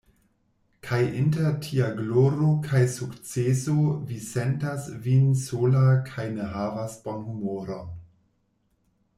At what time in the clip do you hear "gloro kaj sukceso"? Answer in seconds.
1.99-3.75